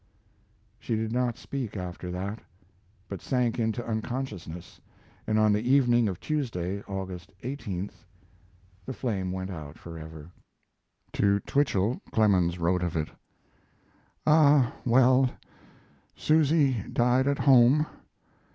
She 0.79 0.95
did 0.95 1.11
not 1.11 1.37
speak 1.37 1.77
after 1.77 2.09
that, 2.09 2.39
but 3.07 3.21
sank 3.21 3.59
into 3.59 3.85
unconsciousness, 3.87 4.81
and 5.27 5.37
on 5.37 5.53
the 5.53 5.61
evening 5.71 6.07
of 6.09 6.19
Tuesday, 6.19 6.81
August 6.87 7.31
18th, 7.43 8.03
the 8.83 8.93
flame 8.95 9.31
went 9.31 9.51
out 9.51 9.77
forever. 9.77 10.31
To 11.13 11.39
Twichell 11.41 12.01
Clemens 12.09 12.57
wrote 12.57 12.81
of 12.81 12.97
it: 12.97 13.09
Ah, 14.25 14.73
well, 14.85 15.29
Susy 16.15 16.81
died 16.91 17.27
at 17.27 17.37
home. 17.37 17.85